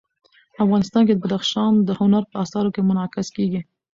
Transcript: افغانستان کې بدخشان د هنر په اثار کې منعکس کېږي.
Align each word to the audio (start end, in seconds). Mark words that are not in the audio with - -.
افغانستان 0.63 1.01
کې 1.07 1.19
بدخشان 1.23 1.73
د 1.87 1.89
هنر 1.99 2.23
په 2.31 2.35
اثار 2.43 2.65
کې 2.73 2.81
منعکس 2.89 3.27
کېږي. 3.35 3.61